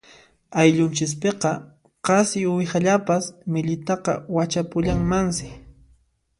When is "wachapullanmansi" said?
4.35-5.47